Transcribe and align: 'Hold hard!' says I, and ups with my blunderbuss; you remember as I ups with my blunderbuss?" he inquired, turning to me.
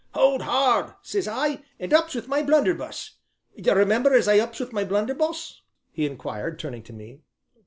'Hold 0.15 0.41
hard!' 0.41 0.95
says 1.03 1.27
I, 1.27 1.61
and 1.79 1.93
ups 1.93 2.15
with 2.15 2.27
my 2.27 2.41
blunderbuss; 2.41 3.17
you 3.53 3.71
remember 3.71 4.15
as 4.15 4.27
I 4.27 4.39
ups 4.39 4.59
with 4.59 4.73
my 4.73 4.83
blunderbuss?" 4.83 5.61
he 5.91 6.07
inquired, 6.07 6.57
turning 6.57 6.81
to 6.85 6.93
me. 6.93 7.21